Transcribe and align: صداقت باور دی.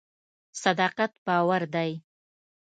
صداقت 0.61 1.11
باور 1.25 1.61
دی. 1.73 1.91